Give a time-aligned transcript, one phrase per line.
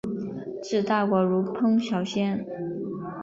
[0.63, 2.43] 治大国如烹小鲜。